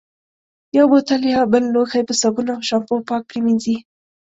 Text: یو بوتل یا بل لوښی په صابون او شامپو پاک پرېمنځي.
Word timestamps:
یو 0.77 0.85
بوتل 0.91 1.21
یا 1.33 1.41
بل 1.51 1.63
لوښی 1.73 2.01
په 2.07 2.13
صابون 2.21 2.47
او 2.53 2.59
شامپو 2.67 2.95
پاک 3.09 3.21
پرېمنځي. 3.29 3.75